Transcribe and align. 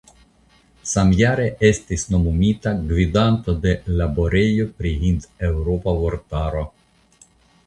Samjare 0.91 1.43
estis 1.69 2.05
nomumita 2.15 2.73
gvidanto 2.93 3.55
de 3.67 3.75
Laborejo 4.01 4.67
pri 4.81 4.95
Hindeŭropa 5.05 5.95
Vortaro. 6.03 6.67